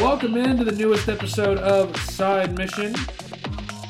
[0.00, 2.94] Welcome into the newest episode of Side Mission.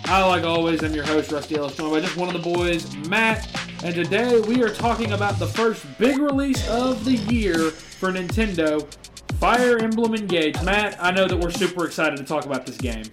[0.06, 2.96] I, like always, am your host, Rusty Ellis, joined by just one of the boys,
[3.08, 3.46] Matt.
[3.84, 8.90] And today we are talking about the first big release of the year for Nintendo,
[9.34, 10.60] Fire Emblem Engage.
[10.62, 13.04] Matt, I know that we're super excited to talk about this game.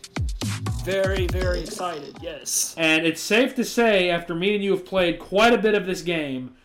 [0.86, 2.76] Very, very excited, yes.
[2.78, 5.86] And it's safe to say, after me and you have played quite a bit of
[5.86, 6.56] this game,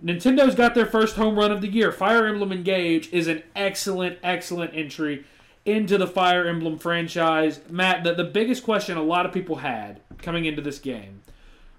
[0.00, 1.90] Nintendo's got their first home run of the year.
[1.90, 5.24] Fire Emblem Engage is an excellent, excellent entry
[5.64, 7.60] into the Fire Emblem franchise.
[7.70, 11.22] Matt, the, the biggest question a lot of people had coming into this game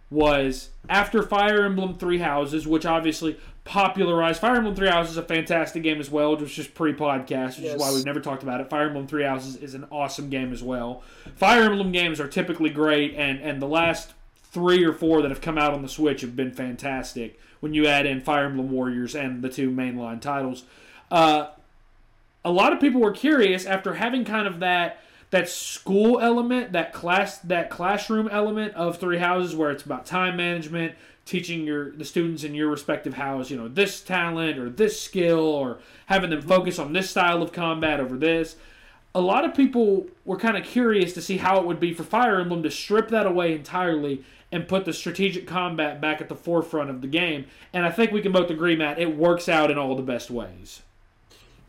[0.10, 5.24] was after Fire Emblem Three Houses, which obviously popularized Fire Emblem Three Houses is a
[5.24, 7.76] fantastic game as well, which is pre-podcast, which Yes.
[7.76, 8.70] is why we've never talked about it.
[8.70, 11.02] Fire Emblem Three Houses is an awesome game as well.
[11.36, 14.14] Fire Emblem games are typically great, and and the last
[14.52, 17.40] three or four that have come out on the Switch have been fantastic.
[17.60, 20.64] When you add in Fire Emblem Warriors and the two mainline titles,
[21.10, 21.48] uh,
[22.46, 25.02] a lot of people were curious after having kind of that
[25.32, 30.38] that school element, that class that classroom element of Three Houses, where it's about time
[30.38, 30.94] management,
[31.26, 35.40] teaching your the students in your respective house, you know, this talent or this skill,
[35.40, 38.56] or having them focus on this style of combat over this.
[39.16, 42.04] A lot of people were kind of curious to see how it would be for
[42.04, 46.36] Fire Emblem to strip that away entirely and put the strategic combat back at the
[46.36, 47.46] forefront of the game.
[47.74, 50.30] And I think we can both agree, Matt, it works out in all the best
[50.30, 50.82] ways.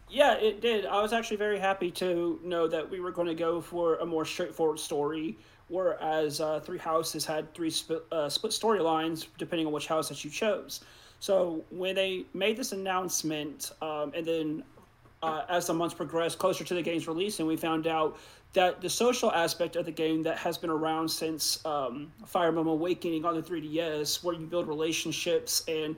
[0.08, 0.86] Yeah, it did.
[0.86, 4.06] I was actually very happy to know that we were going to go for a
[4.06, 5.36] more straightforward story,
[5.68, 10.24] whereas uh, Three Houses had three split, uh, split storylines depending on which house that
[10.24, 10.80] you chose.
[11.18, 14.62] So when they made this announcement, um, and then
[15.22, 18.16] uh, as the months progressed closer to the game's release, and we found out
[18.52, 22.68] that the social aspect of the game that has been around since um, Fire Emblem
[22.68, 25.96] Awakening on the 3DS, where you build relationships and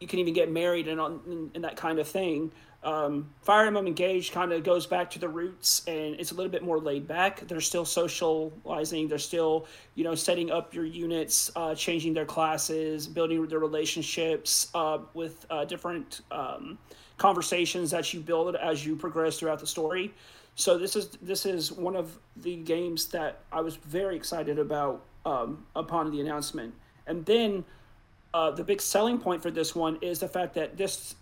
[0.00, 2.50] you can even get married and on and, and that kind of thing.
[2.84, 6.50] Um, Fire Emblem Engage kind of goes back to the roots, and it's a little
[6.50, 7.40] bit more laid back.
[7.48, 9.08] They're still socializing.
[9.08, 9.66] They're still,
[9.96, 15.44] you know, setting up your units, uh, changing their classes, building their relationships uh, with
[15.50, 16.78] uh, different um,
[17.16, 20.14] conversations that you build as you progress throughout the story.
[20.54, 25.04] So this is this is one of the games that I was very excited about
[25.26, 26.74] um, upon the announcement,
[27.06, 27.64] and then
[28.34, 31.14] uh, the big selling point for this one is the fact that this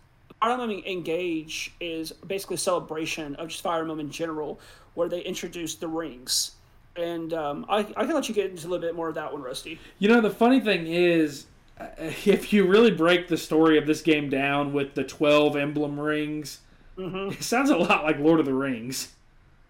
[0.46, 4.60] Fire Emblem Engage is basically a celebration of just Fire Emblem in general,
[4.94, 6.52] where they introduced the rings.
[6.94, 9.32] And um, I, I can let you get into a little bit more of that
[9.32, 9.80] one, Rusty.
[9.98, 11.46] You know, the funny thing is,
[11.80, 11.86] uh,
[12.24, 16.60] if you really break the story of this game down with the 12 emblem rings,
[16.96, 19.14] it sounds a lot like Lord of the Rings.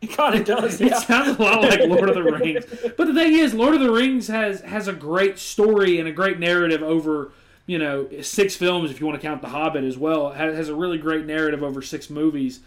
[0.03, 2.67] It kind of does, It sounds a lot like Lord of the Rings.
[2.99, 6.13] But the thing is, Lord of the Rings has has a great story and a
[6.13, 7.33] great narrative over,
[7.67, 10.31] you know, six films if you want to count The Hobbit as well.
[10.31, 12.61] It has, has a really great narrative over six movies.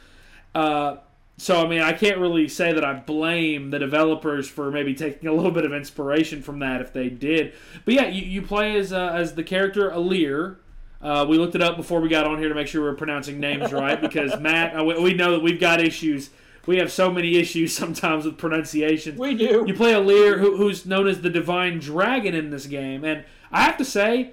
[0.53, 0.97] Uh,
[1.39, 5.29] so I mean, I can't really say that I blame the developers for maybe taking
[5.29, 7.53] a little bit of inspiration from that if they did.
[7.85, 10.57] But yeah, you, you play as uh, as the character Alear.
[11.01, 12.93] Uh, we looked it up before we got on here to make sure we are
[12.93, 16.29] pronouncing names right because Matt, uh, we, we know that we've got issues.
[16.65, 19.15] We have so many issues sometimes with pronunciation.
[19.15, 19.63] We do.
[19.65, 23.61] You play Alear who, who's known as the Divine Dragon in this game, and I
[23.63, 24.31] have to say,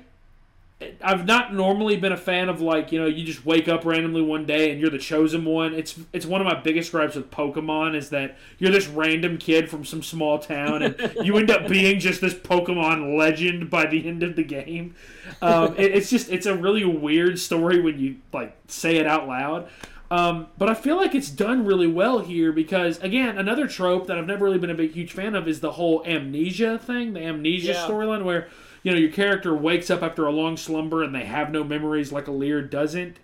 [1.03, 4.21] I've not normally been a fan of like you know you just wake up randomly
[4.21, 5.73] one day and you're the chosen one.
[5.73, 9.71] It's it's one of my biggest gripes with Pokemon is that you're this random kid
[9.71, 14.07] from some small town and you end up being just this Pokemon legend by the
[14.07, 14.95] end of the game.
[15.41, 19.27] Um, it- it's just it's a really weird story when you like say it out
[19.27, 19.69] loud.
[20.11, 24.17] Um, but I feel like it's done really well here because, again, another trope that
[24.17, 27.23] I've never really been a big, huge fan of is the whole amnesia thing, the
[27.25, 27.89] amnesia Yeah.
[27.89, 28.47] storyline, where
[28.87, 32.13] you know your character wakes up after a long slumber and they have no memories,
[32.13, 33.17] like Alear doesn't.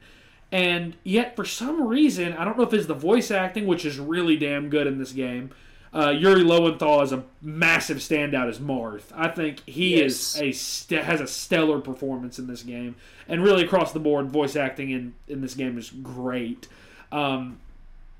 [0.50, 3.96] And yet, for some reason, I don't know if it's the voice acting, which is
[4.00, 5.50] really damn good in this game.
[5.94, 9.04] Uh, Yuri Lowenthal is a massive standout as Marth.
[9.14, 10.34] I think he Yes.
[10.34, 12.96] is a st- has a stellar performance in this game,
[13.28, 16.66] and really across the board, voice acting in in this game is great.
[17.12, 17.58] Um,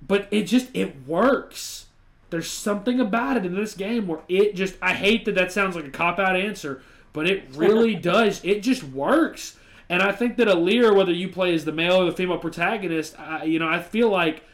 [0.07, 1.87] but it just it works.
[2.31, 5.75] There's something about it in this game where it just I hate that that sounds
[5.75, 6.81] like a cop out answer,
[7.13, 8.41] but it really does.
[8.45, 9.57] It just works.
[9.89, 13.19] And I think that Alear, whether you play as the male or the female protagonist,
[13.19, 14.45] I, you know, I feel like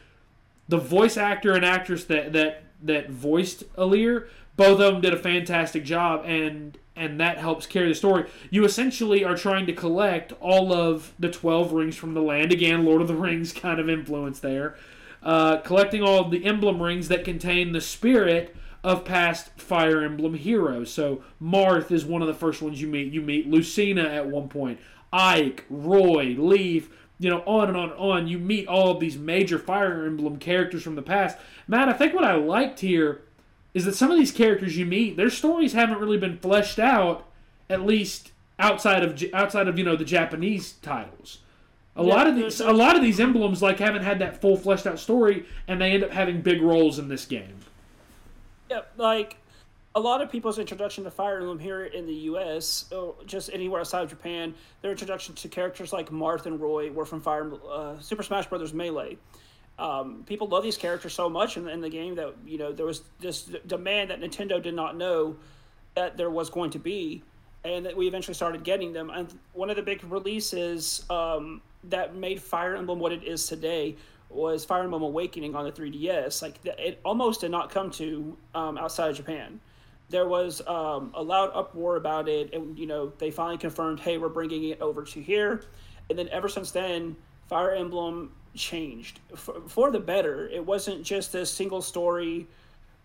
[0.67, 5.17] the voice actor and actress that that that voiced Alear, both of them did a
[5.17, 8.29] fantastic job, and and that helps carry the story.
[8.49, 12.51] You essentially are trying to collect all of the twelve rings from the land.
[12.51, 14.75] Again, Lord of the Rings kind of influence there.
[15.21, 20.35] Uh, collecting all of the emblem rings that contain the spirit of past Fire Emblem
[20.35, 20.91] heroes.
[20.91, 23.11] So Marth is one of the first ones you meet.
[23.11, 24.79] You meet Lucina at one point,
[25.11, 26.89] Ike, Roy, Leif.
[27.19, 28.27] you know, on and on and on.
[28.27, 31.37] You meet all of these major Fire Emblem characters from the past.
[31.67, 33.21] Matt, I think what I liked here
[33.73, 37.27] is that some of these characters you meet, their stories haven't really been fleshed out,
[37.69, 41.39] at least outside of outside of you know the Japanese titles.
[41.95, 44.55] A yeah, lot of these a lot of these emblems like haven't had that full
[44.57, 47.55] fleshed out story, and they end up having big roles in this game.
[48.69, 49.37] Yeah, like
[49.95, 53.81] a lot of people's introduction to Fire Emblem here in the U.S., or just anywhere
[53.81, 57.99] outside of Japan, their introduction to characters like Marth and Roy were from Fire uh,
[57.99, 58.73] Super Smash Bros.
[58.73, 59.17] Melee.
[59.79, 62.85] Um, people love these characters so much in, in, the game that you know there
[62.85, 65.37] was this demand that Nintendo did not know
[65.95, 67.23] that there was going to be,
[67.63, 69.09] and that we eventually started getting them.
[69.09, 73.95] And one of the big releases um, that made Fire Emblem what it is today
[74.29, 76.41] was Fire Emblem Awakening on the 3DS.
[76.41, 79.59] Like it almost did not come to um, outside of Japan
[80.09, 84.17] there was um, a loud uproar about it, and you know they finally confirmed, hey,
[84.17, 85.63] we're bringing it over to here,
[86.09, 87.15] and then ever since then,
[87.47, 90.47] Fire Emblem changed for, for the better.
[90.49, 92.47] It wasn't just a single story.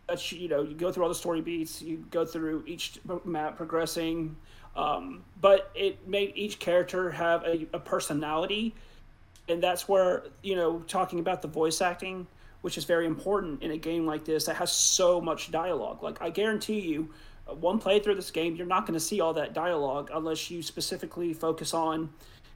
[0.09, 3.57] That you, know you go through all the story beats, you go through each map
[3.57, 4.37] progressing,
[4.77, 8.75] um, but it made each character have a, a personality,
[9.49, 12.27] and that's where you know talking about the voice acting
[12.65, 16.03] which is very important in a game like this that has so much dialogue.
[16.03, 17.11] Like I guarantee you,
[17.47, 20.51] uh, one playthrough of this game, you're not going to see all that dialogue unless
[20.51, 22.09] you specifically focus on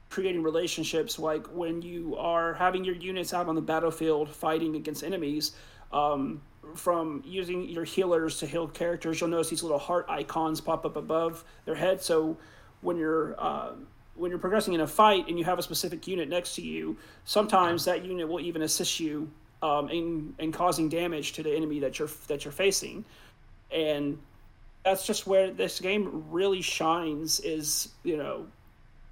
[0.09, 1.19] creating relationships.
[1.19, 5.51] Like when you are having your units out on the battlefield fighting against enemies.
[5.93, 6.41] Um,
[6.73, 10.95] from using your healers to heal characters, you'll notice these little heart icons pop up
[10.95, 12.01] above their head.
[12.01, 12.35] So
[12.81, 13.73] when you're uh,
[14.15, 16.97] when you're progressing in a fight and you have a specific unit next to you,
[17.25, 21.79] sometimes that unit will even assist you um, and and causing damage to the enemy
[21.79, 23.03] that you're that you're facing,
[23.71, 24.17] and
[24.83, 27.39] that's just where this game really shines.
[27.41, 28.47] Is you know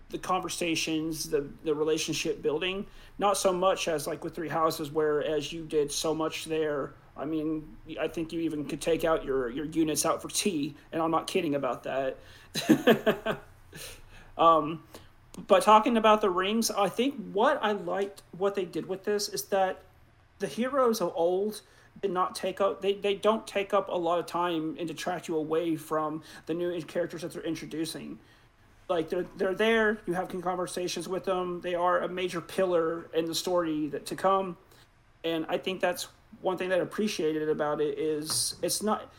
[0.10, 2.86] the conversations, the the relationship building.
[3.20, 6.94] Not so much as like with Three Houses, where as you did so much there.
[7.20, 7.68] I mean,
[8.00, 11.12] I think you even could take out your your units out for tea, and I'm
[11.12, 12.20] not kidding about that.
[14.38, 14.84] um,
[15.46, 19.30] but talking about the rings, I think what I liked what they did with this
[19.30, 19.82] is that
[20.40, 21.62] the heroes of old
[22.02, 25.28] did not take up they, they don't take up a lot of time and detract
[25.28, 28.20] you away from the new characters that they're introducing.
[28.90, 33.26] Like they're they're there you have conversations with them they are a major pillar in
[33.26, 34.58] the story that to come.
[35.24, 36.08] And i think that's
[36.42, 39.12] one thing that I appreciated about it is it's not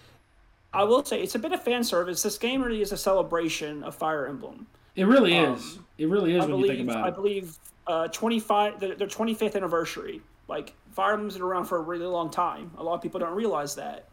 [0.72, 2.22] i will say it's a bit of fan service.
[2.22, 4.66] This game really is a celebration of fire emblem
[4.98, 7.10] it really um, is it really is I when believe, you think about it i
[7.10, 7.56] believe
[7.86, 12.30] uh, 25 their, their 25th anniversary like Fire Emblem's been around for a really long
[12.30, 12.70] time.
[12.78, 14.08] A lot of people don't realize that.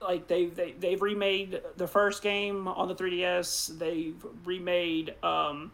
[0.00, 3.78] Like they've they, they've remade the first game on the 3DS.
[3.78, 4.14] They've
[4.44, 5.72] remade um,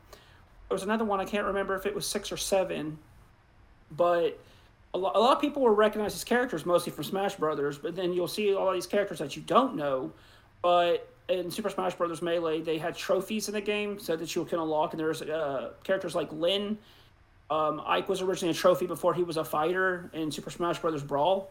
[0.68, 2.98] there was another one I can't remember if it was six or seven,
[3.90, 4.38] but
[4.94, 7.76] a lot, a lot of people will recognize these characters mostly from Smash Brothers.
[7.76, 10.12] But then you'll see all these characters that you don't know.
[10.62, 14.44] But in Super Smash Brothers Melee, they had trophies in the game so that you
[14.44, 16.78] can unlock, and there's uh, characters like Lyn
[17.50, 21.02] um, Ike was originally a trophy before he was a fighter in Super Smash Bros.
[21.02, 21.50] Brawl.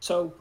[0.00, 0.34] So,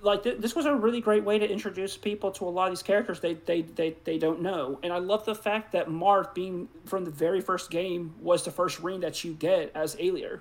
[0.00, 2.70] like, th- this was a really great way to introduce people to a lot of
[2.70, 4.78] these characters they, they, they, they don't know.
[4.82, 8.50] And I love the fact that Marth, being from the very first game, was the
[8.50, 10.40] first ring that you get as Alear.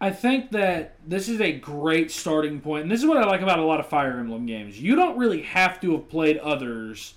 [0.00, 3.40] I think that this is a great starting point, and this is what I like
[3.40, 4.80] about a lot of Fire Emblem games.
[4.80, 7.14] You don't really have to have played others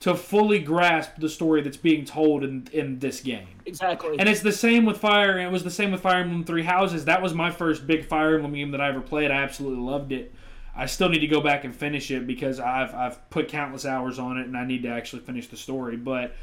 [0.00, 3.46] to fully grasp the story that's being told in in this game.
[3.64, 4.18] Exactly.
[4.18, 5.38] And it's the same with Fire.
[5.38, 7.06] It was the same with Fire Emblem Three Houses.
[7.06, 9.30] That was my first big Fire Emblem game that I ever played.
[9.30, 10.34] I absolutely loved it.
[10.74, 14.18] I still need to go back and finish it because I've I've put countless hours
[14.18, 15.96] on it and I need to actually finish the story.
[15.96, 16.34] But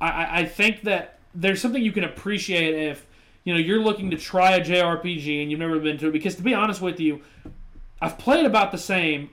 [0.00, 3.06] I, I think that there's something you can appreciate if
[3.44, 6.12] you know you're looking to try a JRPG and you've never been to it.
[6.12, 7.20] Because to be honest with you,
[8.00, 9.30] I've played about the same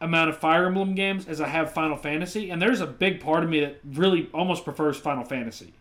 [0.00, 3.44] amount of Fire Emblem games as I have Final Fantasy, and there's a big part
[3.44, 5.74] of me that really almost prefers Final Fantasy.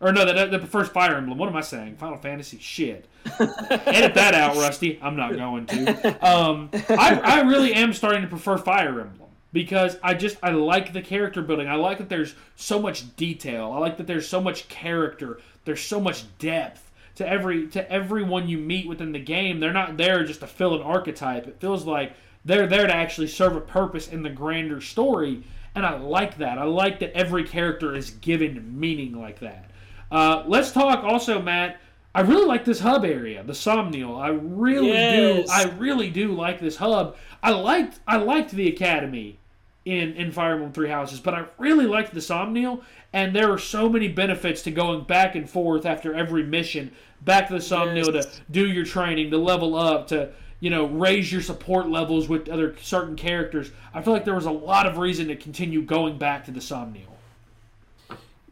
[0.00, 1.36] Or no, that, that prefers Fire Emblem.
[1.36, 1.96] What am I saying?
[1.96, 2.58] Final Fantasy?
[2.58, 3.06] Shit.
[3.40, 4.98] Edit that out, Rusty.
[5.02, 6.26] I'm not going to.
[6.26, 10.92] Um, I, I really am starting to prefer Fire Emblem because I just I like
[10.92, 11.68] the character building.
[11.68, 13.72] I like that there's so much detail.
[13.72, 15.40] I like that there's so much character.
[15.66, 19.60] There's so much depth to every to everyone you meet within the game.
[19.60, 21.46] They're not there just to fill an archetype.
[21.46, 22.12] It feels like
[22.44, 25.42] they're there to actually serve a purpose in the grander story,
[25.74, 26.58] and I like that.
[26.58, 29.70] I like that every character is given meaning like that.
[30.10, 31.80] Uh, let's talk also, Matt.
[32.14, 34.20] I really like this hub area, the Somniel.
[34.20, 35.46] I really yes.
[35.46, 35.52] do.
[35.52, 37.16] I really do like this hub.
[37.42, 39.38] I liked I liked the academy
[39.84, 43.58] in in Fire Emblem Three Houses, but I really liked the Somniel, and there are
[43.58, 48.12] so many benefits to going back and forth after every mission, back to the Somniel
[48.14, 48.26] Yes.
[48.26, 52.48] to do your training, to level up, to you know raise your support levels with
[52.48, 53.70] other certain characters.
[53.94, 56.60] I feel like there was a lot of reason to continue going back to the
[56.60, 57.06] Somniel.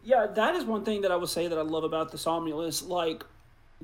[0.04, 2.66] Yeah, that is one thing that I would say that I love about the Somniel
[2.66, 3.24] is like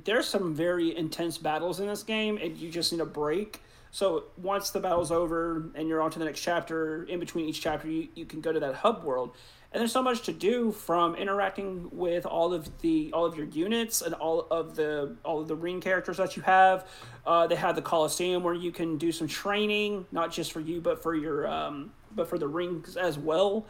[0.04, 3.60] there's some very intense battles in this game and you just need a break.
[3.92, 7.60] So once the battle's over and you're on to the next chapter, in between each
[7.60, 9.36] chapter you, you can go to that hub world.
[9.74, 13.46] And there's so much to do from interacting with all of the all of your
[13.46, 16.86] units and all of the all of the ring characters that you have.
[17.26, 20.80] Uh, they have the Coliseum where you can do some training, not just for you
[20.80, 23.66] but for your um, but for the rings as well.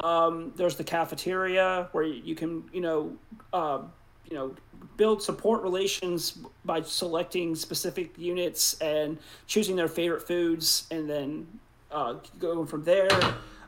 [0.00, 3.12] Um, there's the cafeteria where you can, you know,
[3.52, 3.82] uh,
[4.30, 4.54] you know,
[4.96, 11.46] build support relations by selecting specific units and choosing their favorite foods, and then
[11.90, 13.10] uh, going from there.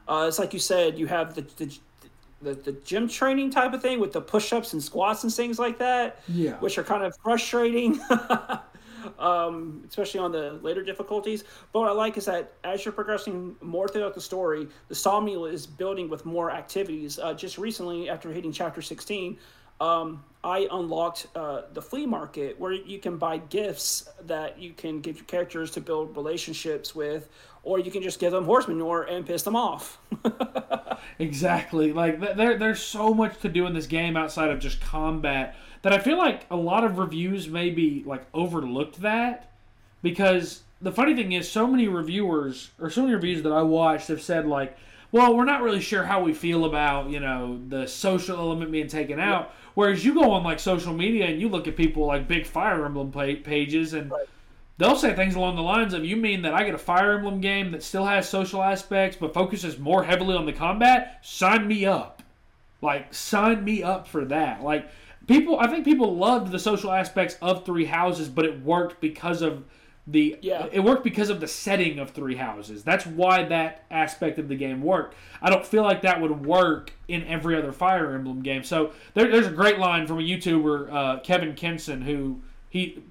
[0.08, 1.78] Uh, it's like you said, you have the, the
[2.42, 5.78] the the gym training type of thing with the push-ups and squats and things like
[5.78, 6.52] that, Yeah.
[6.60, 7.98] which are kind of frustrating.
[9.18, 11.44] um, especially on the later difficulties.
[11.72, 15.46] But what I like is that as you're progressing more throughout the story, the Somniel
[15.50, 17.18] is building with more activities.
[17.18, 19.38] Uh, just recently, after hitting chapter 16,
[19.80, 25.00] um, I unlocked uh, the flea market where you can buy gifts that you can
[25.00, 27.28] give your characters to build relationships with,
[27.64, 29.98] or you can just give them horse manure and piss them off.
[31.18, 31.92] Exactly.
[31.92, 35.92] Like there, there's so much to do in this game outside of just combat that
[35.92, 39.52] I feel like a lot of reviews maybe like overlooked that
[40.02, 44.08] because the funny thing is so many reviewers or so many reviews that I watched
[44.08, 44.76] have said like,
[45.16, 48.88] well, we're not really sure how we feel about you know the social element being
[48.88, 49.52] taken out.
[49.74, 52.84] Whereas you go on like social media and you look at people like big Fire
[52.84, 54.26] Emblem pa- pages and Right.
[54.78, 57.40] they'll say things along the lines of you mean that i get a fire emblem
[57.40, 61.86] game that still has social aspects but focuses more heavily on the combat sign me
[61.86, 62.22] up
[62.82, 64.86] like sign me up for that like
[65.26, 69.40] people i think people loved the social aspects of three houses but it worked because
[69.42, 69.64] of
[70.06, 70.66] the Yeah.
[70.72, 74.54] it worked because of the setting of three houses that's why that aspect of the
[74.54, 78.62] game worked i don't feel like that would work in every other fire emblem game
[78.62, 83.02] so there, there's a great line from a youtuber uh, kevin kenson who he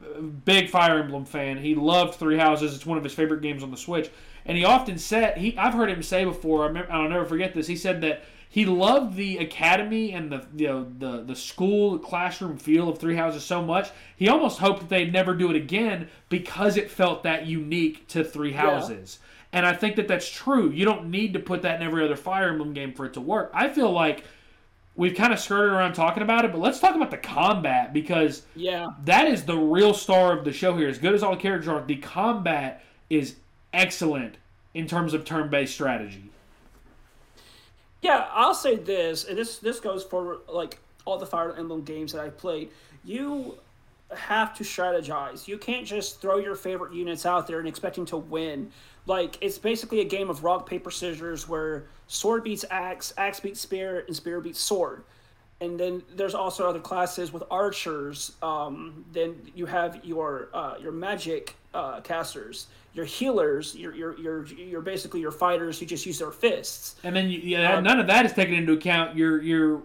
[0.43, 1.57] big Fire Emblem fan.
[1.57, 2.75] He loved Three Houses.
[2.75, 4.11] It's one of his favorite games on the Switch.
[4.45, 6.63] And he often said he I've heard him say before.
[6.63, 7.65] I remember, I'll never forget this.
[7.65, 8.23] He said that
[8.55, 12.97] he loved the academy and the you know, the the school the classroom feel of
[12.97, 13.89] Three Houses so much.
[14.15, 18.23] He almost hoped that they'd never do it again because it felt that unique to
[18.23, 19.19] Three Houses.
[19.51, 20.69] And I think that that's true.
[20.69, 23.19] You don't need to put that in every other Fire Emblem game for it to
[23.19, 23.51] work.
[23.53, 24.23] I feel like
[24.95, 28.43] we've kind of skirted around talking about it, but let's talk about the combat because
[28.55, 28.87] yeah.
[29.03, 30.87] that is the real star of the show here.
[30.87, 33.35] As good as all the characters are, the combat is
[33.73, 34.37] excellent
[34.73, 36.31] in terms of turn-based strategy.
[38.05, 42.13] Yeah, I'll say this, and this this goes for like all the Fire Emblem games
[42.13, 42.69] that I've played.
[43.03, 43.57] You
[44.15, 45.47] have to strategize.
[45.47, 48.71] You can't just throw your favorite units out there and expecting to win.
[49.07, 53.59] Like it's basically a game of rock paper scissors where sword beats axe, axe beats
[53.59, 55.03] spear, and spear beats sword.
[55.59, 58.33] And then there's also other classes with archers.
[58.43, 63.75] Um, then you have your uh, your magic uh, casters, your healers.
[63.75, 66.95] Your your your you're basically your fighters who just use their fists.
[67.03, 69.81] And then you, yeah, none of that is taken into account your your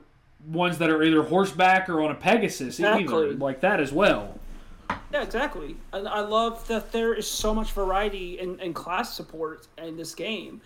[0.46, 3.36] ones that are either horseback or on a Pegasus, either Exactly.
[3.36, 4.38] like that as well.
[5.12, 5.76] Yeah, exactly.
[5.92, 10.14] And I love that there is so much variety in, in class support in this
[10.14, 10.60] game.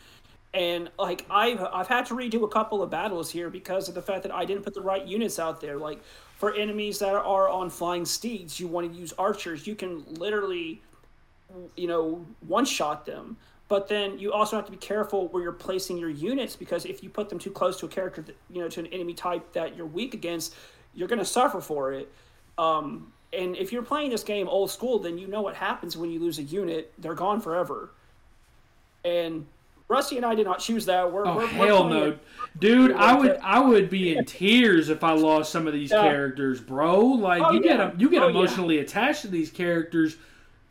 [0.53, 4.03] And like I've I've had to redo a couple of battles here because of the
[4.03, 5.77] fact that I didn't put the right units out there.
[5.77, 6.01] Like
[6.37, 9.67] for enemies that are on flying steeds, you want to use archers.
[9.67, 10.81] You can literally,
[11.77, 13.37] you know, one shot them.
[13.69, 17.03] But then you also have to be careful where you're placing your units because if
[17.03, 19.53] you put them too close to a character, that, you know, to an enemy type
[19.55, 20.55] that you're weak against,
[20.95, 22.13] you're going to suffer for it.
[22.59, 26.11] Um, and if you're playing this game old school, then you know what happens when
[26.11, 26.93] you lose a unit.
[26.99, 27.91] They're gone forever.
[29.05, 29.47] And
[29.89, 31.11] Rusty and I did not choose that.
[31.13, 32.19] We're, Oh we're, we're hell no, it-
[32.59, 32.93] dude!
[32.93, 33.37] I would.
[33.43, 36.03] I would be in tears if I lost some of these Yeah.
[36.03, 37.01] characters, bro.
[37.01, 37.93] Like Oh, you get yeah.
[37.99, 38.31] you get Oh, yeah.
[38.31, 40.17] emotionally attached to these characters.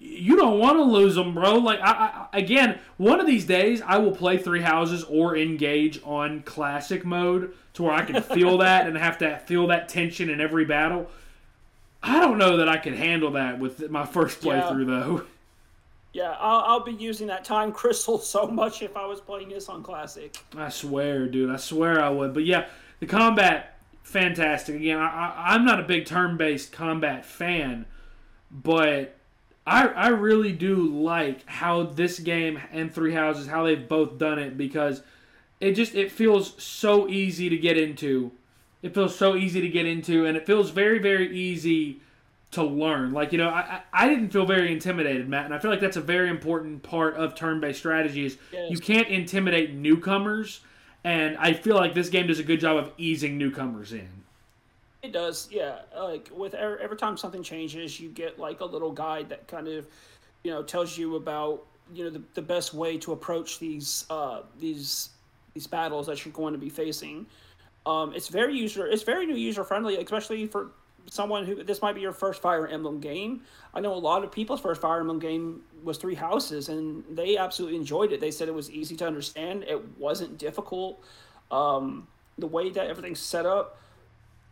[0.06, 1.56] You don't want to lose them, bro.
[1.56, 6.02] Like I, I again, one of these days I will play Three Houses or engage
[6.04, 10.30] on classic mode to where I can feel that and have to feel that tension
[10.30, 11.10] in every battle.
[12.04, 14.62] I don't know that I could handle that with my first Yeah.
[14.64, 15.24] playthrough though.
[16.16, 19.68] Yeah, I'll, I'll be using that time crystal so much if I was playing this
[19.68, 20.38] on Classic.
[20.56, 21.50] I swear, dude.
[21.50, 22.36] I swear I would.
[22.36, 22.68] But yeah,
[23.00, 24.76] the combat, fantastic.
[24.76, 27.88] Again, I, I, I'm not a big turn based combat fan,
[28.52, 29.16] but
[29.66, 34.40] I I really do like how this game and Three Houses how they've both done
[34.40, 35.02] it because
[35.60, 38.32] it just it feels so easy to get into.
[38.82, 42.02] It feels so easy to get into, and it feels very very easy
[42.52, 43.14] to learn.
[43.14, 45.98] Like you know, I I didn't feel very intimidated, Matt, and I feel like that's
[45.98, 48.38] a very important part of turn-based strategies.
[48.52, 48.72] Yes.
[48.72, 50.60] You can't intimidate newcomers,
[51.06, 54.23] and I feel like this game does a good job of easing newcomers in.
[55.04, 55.80] It does, yeah.
[55.96, 59.86] Like with every, time something changes, you get like a little guide that kind of,
[60.46, 64.44] you know, tells you about you know the, the best way to approach these uh,
[64.58, 65.10] these
[65.54, 67.26] these battles that you're going to be facing.
[67.86, 70.72] Um, it's very user, it's very new user friendly, especially for
[71.10, 73.42] someone who this might be your first Fire Emblem game.
[73.74, 77.36] I know a lot of people's first Fire Emblem game was Three Houses, and they
[77.36, 78.22] absolutely enjoyed it.
[78.22, 79.64] They said it was easy to understand.
[79.64, 81.04] It wasn't difficult.
[81.52, 82.08] Um,
[82.38, 83.78] the way that everything's set up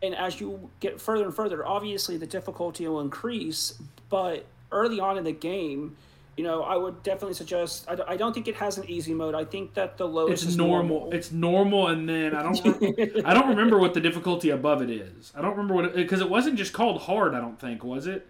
[0.02, 3.80] and as you get further and further, obviously the difficulty will increase.
[4.10, 5.96] But early on in the game,
[6.36, 7.86] you know, I would definitely suggest.
[7.88, 9.34] I, I don't think it has an easy mode.
[9.34, 11.00] I think that the lowest It's is normal.
[11.00, 11.12] normal.
[11.14, 12.56] It's normal, and then I don't.
[13.26, 15.32] I don't remember what the difficulty above it is.
[15.36, 17.34] I don't remember what because it, wasn't just called hard.
[17.34, 18.26] I don't think was it.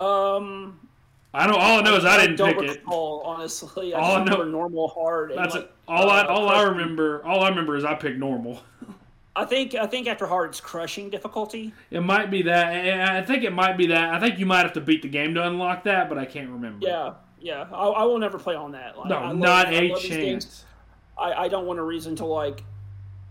[0.00, 0.80] um,
[1.32, 1.60] I don't.
[1.60, 2.80] All I know is I didn't don't pick it.
[2.80, 3.94] recall honestly.
[3.94, 5.32] I All I know- normal, hard.
[5.36, 5.72] That's like, it.
[5.86, 7.24] all I uh, all I remember.
[7.24, 8.60] All I remember is I picked normal.
[9.36, 11.72] I think I think after hard, it's crushing difficulty.
[11.90, 13.10] It might be that.
[13.10, 14.12] I think it might be that.
[14.14, 16.50] I think you might have to beat the game to unlock that, but I can't
[16.50, 16.86] remember.
[16.86, 17.66] Yeah, yeah.
[17.72, 18.98] I, I will never play on that.
[18.98, 20.64] Like, No, love- not a chance.
[21.16, 22.64] I, I don't want a reason to like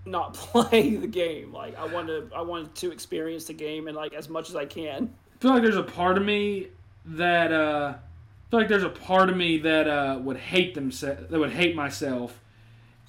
[0.05, 1.51] not play the game.
[1.51, 4.55] Like I want to I want to experience the game and like as much as
[4.55, 5.13] I can.
[5.35, 6.67] I feel like there's a part of me
[7.05, 11.29] that uh, I feel like there's a part of me that uh, would hate themselves
[11.29, 12.39] that would hate myself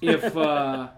[0.01, 0.89] if uh,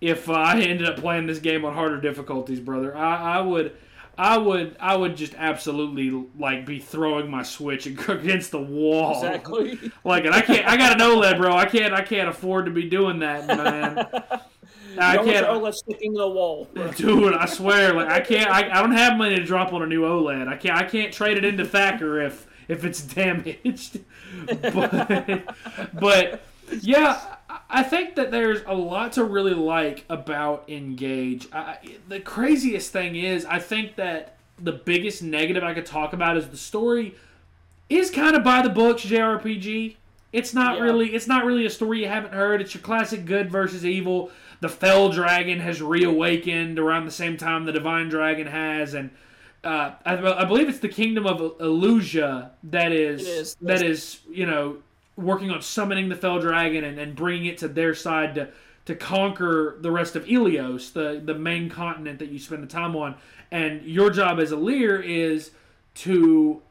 [0.00, 2.96] if I ended up playing this game on harder difficulties, brother.
[2.96, 3.76] I, I would
[4.18, 9.14] I would I would just absolutely like be throwing my switch against the wall.
[9.16, 9.78] Exactly.
[10.04, 10.64] Like, and I can't.
[10.66, 11.54] I got an OLED, bro.
[11.54, 11.92] I can't.
[11.92, 13.98] I can't afford to be doing that, man.
[14.98, 15.46] I can't.
[15.46, 16.68] OLED sticking to the wall.
[16.94, 18.48] Dude, I swear, like I can't.
[18.48, 20.46] I, I don't have money to drop on a new OLED.
[20.46, 20.76] I can't.
[20.76, 23.98] I can't trade it into Thacker if if it's damaged.
[24.46, 25.56] But
[25.92, 26.40] but
[26.80, 27.35] yeah,
[27.68, 31.48] I- think that there's a lot to really like about Engage.
[31.52, 36.36] I, the craziest thing is, I think that the biggest negative I could talk about
[36.36, 37.14] is the story
[37.88, 39.96] is kind of by the books JRPG.
[40.32, 40.82] It's not Yeah.
[40.84, 42.60] really it's not really a story you haven't heard.
[42.60, 44.30] It's your classic good versus evil.
[44.60, 49.10] The Fell Dragon has reawakened around the same time the Divine Dragon has, and
[49.62, 53.56] uh, I, I believe it's the Kingdom of Elusia that is, is.
[53.60, 54.78] that is you know
[55.16, 58.48] working on summoning the Fell Dragon and, and bringing it to their side to
[58.84, 62.94] to conquer the rest of Elyos, the the main continent that you spend the time
[62.94, 63.16] on.
[63.50, 65.50] And your job as a leader is
[65.96, 66.62] to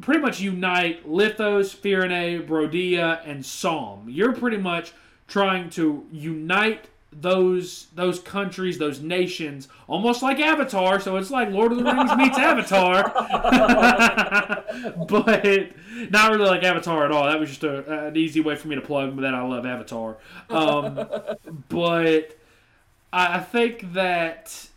[0.00, 4.08] pretty much unite Lythos, Firene, Brodia, and Solm.
[4.08, 4.92] You're pretty much
[5.26, 6.88] trying to unite
[7.20, 11.00] those those countries, those nations, almost like Avatar.
[11.00, 13.04] So it's like Lord of the Rings meets Avatar,
[15.08, 15.70] but
[16.10, 17.24] not really like Avatar at all.
[17.24, 20.16] That was just a, an easy way for me to plug that I love Avatar.
[20.50, 21.06] Um,
[21.68, 22.36] but
[23.12, 24.68] I, I think that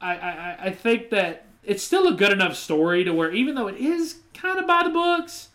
[0.00, 3.68] I, I, I think that it's still a good enough story to where even though
[3.68, 5.48] it is kind of by the books,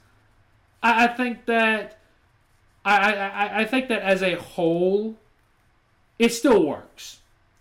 [0.82, 2.00] I, I think that
[2.86, 5.18] I, I, I think that as a whole,
[6.20, 7.20] it still works.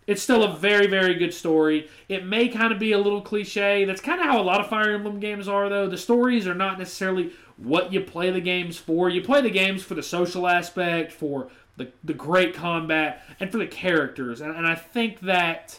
[0.08, 1.88] It's still a very, very good story.
[2.08, 3.84] It may kind of be a little cliche.
[3.84, 5.86] That's kind of how a lot of Fire Emblem games are, though.
[5.86, 9.10] The stories are not necessarily what you play the games for.
[9.10, 13.58] You play the games for the social aspect, for the, the great combat, and for
[13.58, 14.40] the characters.
[14.40, 15.78] And, and I think that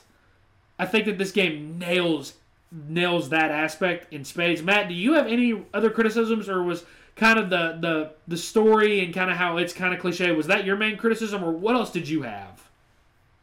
[0.77, 2.35] I think that this game nails
[2.71, 4.61] nails that aspect in spades.
[4.61, 9.03] Matt, do you have any other criticisms, or was kind of the the the story
[9.03, 10.31] and kind of how it's kind of cliche?
[10.31, 12.68] Was that your main criticism, or what else did you have?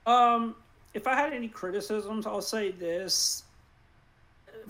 [0.07, 0.55] Um,
[0.95, 3.43] if I had any criticisms, I'll say this.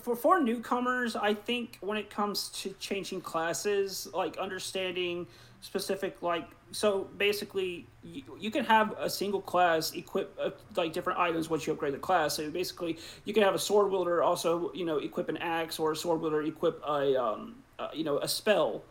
[0.00, 5.26] For for newcomers, I think when it comes to changing classes, like understanding
[5.60, 11.18] specific like so basically you, you can have a single class equip uh, like different
[11.18, 14.70] items once you upgrade the class so basically you can have a sword wielder also
[14.74, 18.18] you know equip an axe or a sword wielder equip a um uh, you know
[18.18, 18.84] a spell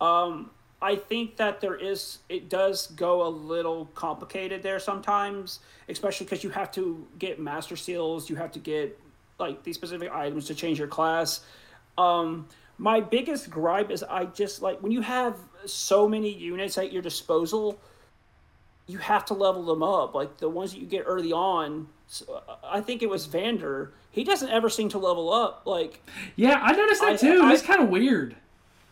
[0.00, 0.50] um
[0.82, 6.42] I think that there is it does go a little complicated there sometimes, especially because
[6.42, 8.98] you have to get master seals, you have to get
[9.38, 11.40] like these specific items to change your class.
[11.96, 16.92] Um, my biggest gripe is I just like when you have so many units at
[16.92, 17.78] your disposal,
[18.88, 20.16] you have to level them up.
[20.16, 21.88] Like the ones that you get early on.
[22.08, 23.92] So, I think it was Vander.
[24.10, 25.62] He doesn't ever seem to level up.
[25.64, 26.02] Like
[26.34, 27.40] yeah, I noticed that I, too.
[27.44, 28.34] I, it's kind of weird.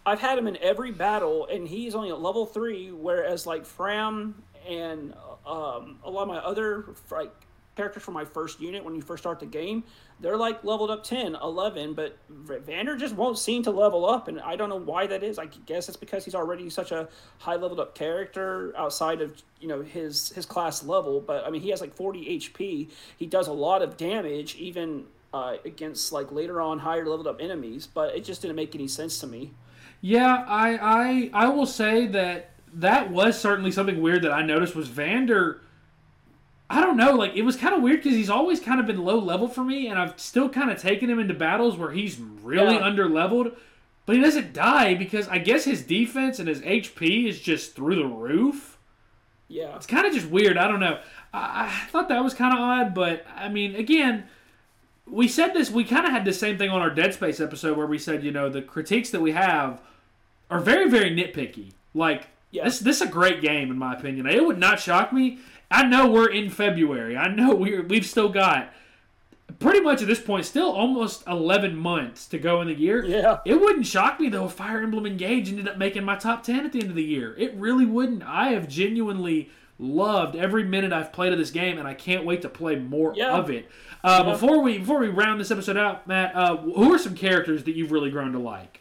[0.05, 2.91] I've had him in every battle, and he's only at level three.
[2.91, 4.35] Whereas like Framme
[4.69, 5.15] and
[5.47, 7.33] um, a lot of my other like
[7.77, 9.85] characters from my first unit when you first start the game,
[10.21, 14.39] they're like leveled up 10, 11, but Vander just won't seem to level up, and
[14.41, 15.39] I don't know why that is.
[15.39, 17.09] I guess it's because he's already such a
[17.39, 21.21] high leveled up character outside of you know his his class level.
[21.21, 22.91] But I mean, he has like 40 HP.
[23.17, 27.41] He does a lot of damage, even uh, against like later on higher leveled up
[27.41, 27.87] enemies.
[27.87, 29.53] But it just didn't make any sense to me.
[30.01, 34.75] Yeah, I I I will say that that was certainly something weird that I noticed
[34.75, 35.61] was Vander
[36.71, 37.17] I don't know.
[37.17, 39.65] Like it was kind of weird because he's always kind of been low level for
[39.65, 42.85] me, and I've still kind of taken him into battles where he's really yeah.
[42.85, 43.57] under leveled,
[44.07, 47.97] but he doesn't die because I guess his defense and his HP is just through
[47.97, 48.79] the roof.
[49.49, 50.57] Yeah, it's kind of just weird.
[50.57, 51.01] I don't know.
[51.35, 54.29] I, I thought that was kind of odd, but I mean, again,
[55.09, 55.73] we said this.
[55.73, 58.23] We kind of had the same thing on our Dead Space episode where we said,
[58.23, 59.81] you know, the critiques that we have
[60.51, 61.73] are very, very nitpicky.
[61.95, 62.65] Like yeah.
[62.65, 64.27] this, this is a great game in my opinion.
[64.27, 65.39] It would not shock me
[65.71, 67.17] I know we're in February.
[67.17, 68.73] I know we're we've still got
[69.59, 73.05] pretty much at this point still almost 11 months to go in the year.
[73.05, 73.39] Yeah.
[73.45, 76.67] It wouldn't shock me though if Fire Emblem Engage ended up making my top 10
[76.67, 77.37] at the end of the year.
[77.39, 78.25] It really wouldn't.
[78.25, 82.43] I have genuinely loved every minute I've played of this game and I can't wait
[82.43, 83.37] to play more yeah.
[83.37, 83.69] of it.
[84.03, 84.33] Uh, yeah.
[84.33, 87.77] Before we before we round this episode out, Matt, uh, who are some characters that
[87.77, 88.80] you've really grown to like?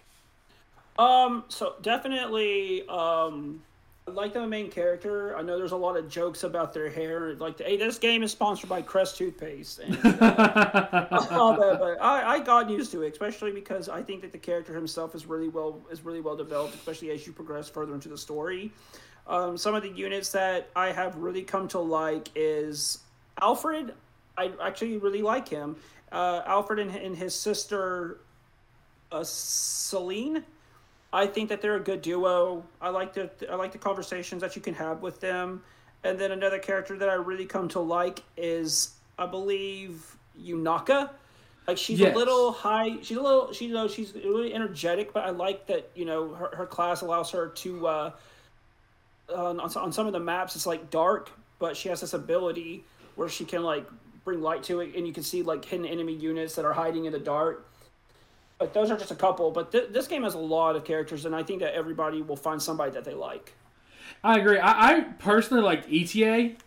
[0.99, 3.61] Um, so definitely um
[4.09, 5.37] I like the main character.
[5.37, 7.35] I know there's a lot of jokes about their hair.
[7.35, 9.79] Like, hey, this game is sponsored by Crest toothpaste.
[9.79, 14.37] And, uh, but I, I got used to it, especially because I think that the
[14.37, 18.09] character himself is really well is really well developed, especially as you progress further into
[18.09, 18.71] the story.
[19.27, 22.99] Um, some of the units that I have really come to like is
[23.41, 23.93] Alfred.
[24.37, 25.75] I actually really like him.
[26.11, 28.21] Uh, Alfred and, and his sister,
[29.11, 30.43] uh, Celine.
[31.11, 32.63] I think that they're a good duo.
[32.79, 35.63] I like the I like the conversations that you can have with them.
[36.03, 41.09] And then another character that I really come to like is I believe Yunaka.
[41.67, 42.13] Like she's yes.
[42.13, 42.97] a little high.
[43.01, 43.53] She's a little.
[43.53, 47.01] She you know she's really energetic, but I like that you know her, her class
[47.01, 47.87] allows her to.
[47.87, 48.11] Uh,
[49.35, 52.83] on, on some of the maps, it's like dark, but she has this ability
[53.15, 53.87] where she can like
[54.23, 57.05] bring light to it, and you can see like hidden enemy units that are hiding
[57.05, 57.69] in the dark
[58.59, 59.49] but those are just a couple.
[59.49, 62.35] But th- this game has a lot of characters, and I think that everybody will
[62.35, 63.53] find somebody that they like.
[64.23, 64.59] I agree.
[64.59, 66.57] I, I personally liked Etie.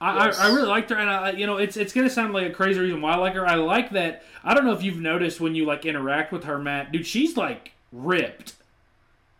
[0.00, 0.38] I, yes.
[0.38, 2.54] I, I, really liked her, and I, you know, it's it's gonna sound like a
[2.54, 3.46] crazy reason why I like her.
[3.46, 4.22] I like that.
[4.44, 6.92] I don't know if you've noticed when you like interact with her, Matt.
[6.92, 8.54] Dude, she's like ripped.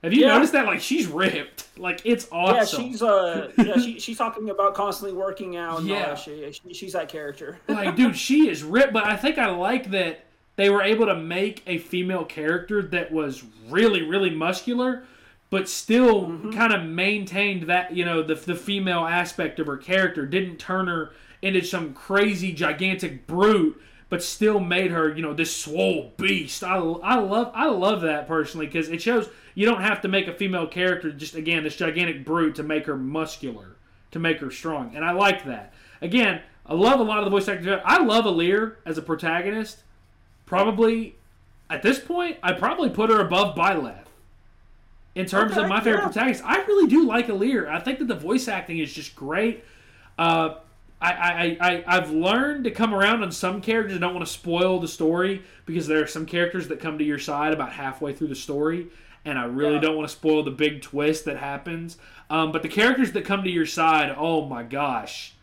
[0.03, 0.29] Have you yeah.
[0.29, 0.67] noticed that?
[0.67, 1.67] Like she's ripped.
[1.79, 2.83] Like it's awesome.
[2.83, 5.83] Yeah, she's uh, yeah, she, she's talking about constantly working out.
[5.83, 7.59] yeah, she, she, she's that character.
[7.69, 8.95] like, dude, she is ripped.
[8.95, 10.26] But I think I like that
[10.57, 15.05] they were able to make a female character that was really, really muscular,
[15.51, 16.51] but still mm-hmm.
[16.51, 20.27] kind of maintained that, you know, the, the female aspect of her character.
[20.27, 25.55] Didn't turn her into some crazy, gigantic brute, but still made her, you know, this
[25.55, 26.65] swole beast.
[26.65, 30.27] I, I love I love that personally because it shows you don't have to make
[30.27, 33.77] a female character just again this gigantic brute to make her muscular,
[34.13, 35.75] to make her strong, and I like that.
[36.01, 37.81] Again, I love a lot of the voice actors.
[37.85, 39.83] I love Alear as a protagonist
[40.47, 41.17] probably
[41.69, 44.07] at this point, I probably put her above Byleth
[45.15, 46.07] in terms okay, of my favorite yeah.
[46.07, 46.45] protagonist.
[46.45, 47.69] I really do like Alear.
[47.69, 49.65] I think that the voice acting is just great.
[50.19, 50.55] Uh,
[51.01, 53.97] I, I, I, I've learned to come around on some characters.
[53.97, 57.05] I don't want to spoil the story because there are some characters that come to
[57.05, 58.87] your side about halfway through the story,
[59.25, 59.81] and I really yeah.
[59.81, 61.99] don't want to spoil the big twist that happens.
[62.31, 65.35] Um, but the characters that come to your side, oh my gosh,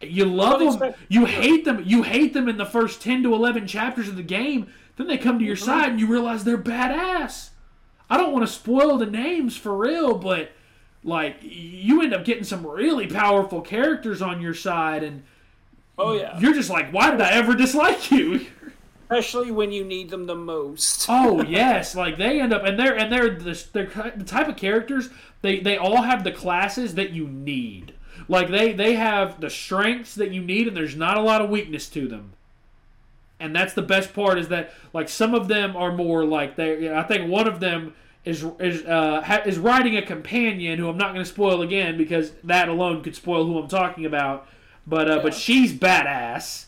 [0.00, 0.94] you love them.
[1.08, 1.82] You hate them.
[1.84, 4.68] You hate them in the first ten to eleven chapters of the game.
[4.96, 5.64] Then they come to your mm-hmm.
[5.64, 7.50] side and you realize they're badass.
[8.10, 10.50] I don't want to spoil the names for real, but
[11.04, 15.22] like you end up getting some really powerful characters on your side, and
[15.96, 18.46] oh yeah, you're just like, why did I ever dislike you?
[19.10, 21.06] Especially when you need them the most.
[21.08, 24.56] oh yes, like they end up, and they're and they're the, they're the type of
[24.56, 25.10] characters.
[25.42, 27.94] They they all have the classes that you need.
[28.28, 31.48] Like they they have the strengths that you need, and there's not a lot of
[31.48, 32.34] weakness to them.
[33.40, 36.82] And that's the best part is that like some of them are more like they.
[36.82, 40.78] You know, I think one of them is is uh, ha, is riding a companion
[40.78, 44.04] who I'm not going to spoil again because that alone could spoil who I'm talking
[44.04, 44.46] about.
[44.86, 45.22] But uh, yeah.
[45.22, 46.66] but she's badass.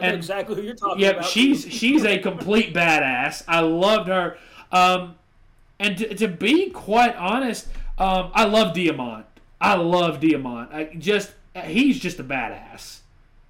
[0.00, 1.28] And, exactly who you're talking yep, about.
[1.28, 3.42] she's she's a complete badass.
[3.48, 4.38] I loved her.
[4.70, 5.16] Um,
[5.80, 9.24] and to, to be quite honest, um, I love Diamant.
[9.60, 10.72] I love Diamant.
[10.72, 11.32] I just
[11.64, 13.00] he's just a badass.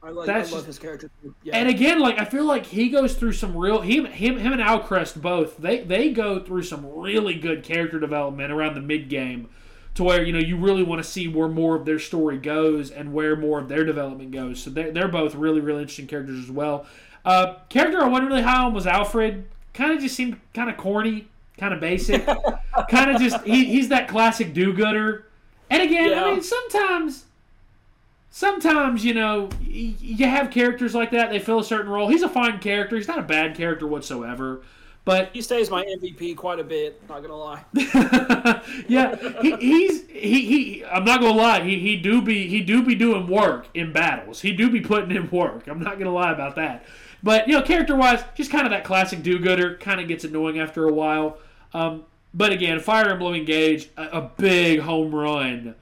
[0.03, 0.27] I like.
[0.27, 1.11] That's I love his character.
[1.43, 1.57] Yeah.
[1.57, 4.63] And again, like I feel like he goes through some real him him him and
[4.63, 5.59] Alcryst both.
[5.59, 9.49] They they go through some really good character development around the mid game,
[9.95, 12.91] to where you know you really want to see where more of their story goes
[12.91, 14.63] and where more of their development goes.
[14.63, 16.87] So they're they're both really really interesting characters as well.
[17.25, 19.47] Uh, character I wasn't really high on was Alfred.
[19.75, 22.25] Kind of just seemed kind of corny, kind of basic,
[22.91, 25.27] kind of just he, he's that classic do-gooder.
[25.71, 26.25] And again, Yeah.
[26.25, 27.25] I mean sometimes
[28.31, 32.29] sometimes you know you have characters like that they fill a certain role he's a
[32.29, 34.61] fine character he's not a bad character whatsoever
[35.05, 37.01] but he stays my MVP quite a bit.
[37.09, 37.65] Not gonna lie.
[38.89, 42.83] yeah he, he's he, he i'm not gonna lie he, he do be he do
[42.83, 46.31] be doing work in battles he do be putting in work i'm not gonna lie
[46.33, 46.85] about that
[47.23, 50.59] but you know character wise just kind of that classic do-gooder kind of gets annoying
[50.61, 51.39] after a while
[51.73, 52.05] um,
[52.39, 55.75] but again fire emblem engage a, a big home run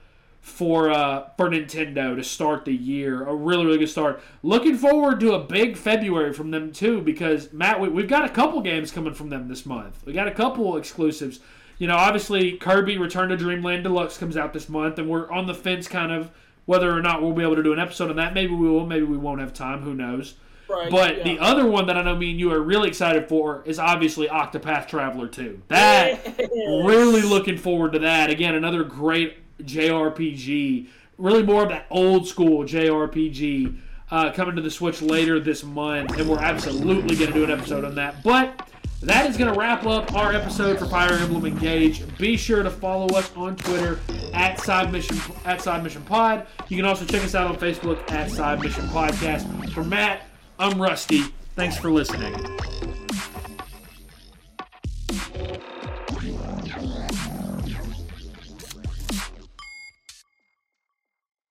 [0.47, 3.25] for uh, for Nintendo to start the year.
[3.27, 4.23] A really really good start.
[4.45, 8.29] Looking forward to a big February from them too because Matt, we, we've got a
[8.29, 10.07] couple games coming from them this month.
[10.07, 11.40] We got a couple exclusives.
[11.79, 15.49] You know, obviously Kirby Return to Dreamland Deluxe comes out this month, and we're on
[15.49, 16.31] the fence kind of
[16.64, 18.33] whether or not we'll be able to do an episode on that.
[18.33, 18.87] Maybe we will.
[18.87, 19.83] Maybe we won't have time.
[19.83, 20.35] Who knows?
[20.68, 20.90] Right.
[20.90, 21.24] But yeah.
[21.24, 24.26] the other one that I know me and you are really excited for is obviously
[24.29, 25.62] Octopath Traveler 2.
[25.68, 26.48] That Yes.
[26.85, 28.31] really looking forward to that.
[28.31, 30.88] Again, another great JRPG.
[31.18, 33.79] Really more of that old school JRPG
[34.11, 37.50] uh, coming to the Switch later this month, and we're absolutely going to do an
[37.50, 38.22] episode on that.
[38.22, 38.68] But
[39.02, 42.02] that is going to wrap up our episode for Fire Emblem Engage.
[42.18, 43.98] Be sure to follow us on Twitter
[44.33, 46.46] at Side Mission at Side Mission Pod.
[46.68, 49.72] You can also check us out on Facebook at Side Mission Podcast.
[49.72, 50.22] For Matt,
[50.59, 51.21] I'm Rusty.
[51.55, 52.35] Thanks for listening.